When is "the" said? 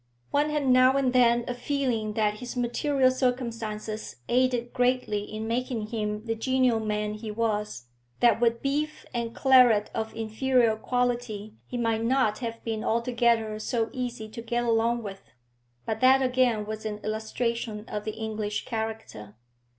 6.25-6.33, 18.03-18.13